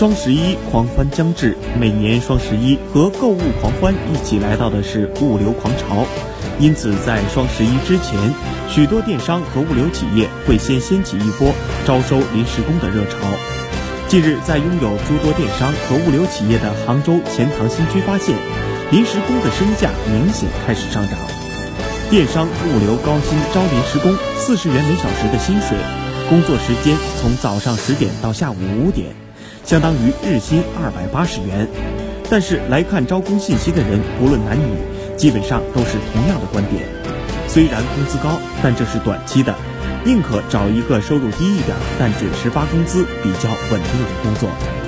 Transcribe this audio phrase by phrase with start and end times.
[0.00, 6.06] 双十一狂欢将至，每年双十一和购物狂欢一起来到的是物流狂潮，
[6.58, 8.18] 因此在双十一之前，
[8.66, 11.52] 许多电商和物流企业会先掀起一波
[11.84, 13.18] 招收临时工的热潮。
[14.08, 18.34] 近日，在拥有诸多电商和物流企业的杭州钱塘新区发现，
[18.90, 21.18] 临时工的身价明显开始上涨。
[22.08, 25.76] 电商物流高薪招临时工，四十元每小时的薪水，
[26.30, 29.14] 工作时间从早上十点到下午五点。
[29.70, 31.68] 相当于日薪二百八十元，
[32.28, 34.64] 但是来看招工信息的人，不论男女，
[35.16, 36.88] 基本上都是同样的观点。
[37.46, 39.54] 虽然工资高，但这是短期的，
[40.04, 44.79] 宁可找一个收入低一点但准时发工资、比较稳定的工作。